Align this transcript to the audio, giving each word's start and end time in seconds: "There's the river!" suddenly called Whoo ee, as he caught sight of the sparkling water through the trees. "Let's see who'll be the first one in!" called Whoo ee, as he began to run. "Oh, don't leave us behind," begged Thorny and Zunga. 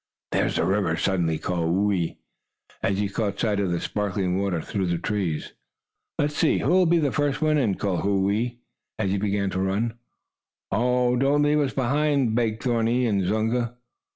"There's 0.31 0.55
the 0.55 0.65
river!" 0.65 0.97
suddenly 0.97 1.37
called 1.37 1.69
Whoo 1.75 1.91
ee, 1.91 2.17
as 2.81 2.97
he 2.97 3.07
caught 3.07 3.39
sight 3.39 3.59
of 3.59 3.69
the 3.69 3.79
sparkling 3.79 4.39
water 4.41 4.59
through 4.59 4.87
the 4.87 4.97
trees. 4.97 5.53
"Let's 6.17 6.33
see 6.35 6.57
who'll 6.57 6.87
be 6.87 6.97
the 6.97 7.11
first 7.11 7.39
one 7.39 7.59
in!" 7.59 7.75
called 7.75 8.03
Whoo 8.03 8.31
ee, 8.31 8.57
as 8.97 9.11
he 9.11 9.19
began 9.19 9.51
to 9.51 9.59
run. 9.59 9.99
"Oh, 10.71 11.15
don't 11.17 11.43
leave 11.43 11.59
us 11.59 11.73
behind," 11.73 12.33
begged 12.33 12.63
Thorny 12.63 13.05
and 13.05 13.23
Zunga. 13.27 13.75